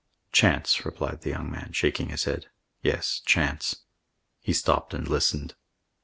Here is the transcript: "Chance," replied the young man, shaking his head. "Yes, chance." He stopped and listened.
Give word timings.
"Chance," 0.31 0.83
replied 0.83 1.21
the 1.21 1.29
young 1.29 1.51
man, 1.51 1.73
shaking 1.73 2.09
his 2.09 2.23
head. 2.23 2.47
"Yes, 2.81 3.21
chance." 3.23 3.83
He 4.39 4.51
stopped 4.51 4.95
and 4.95 5.07
listened. 5.07 5.53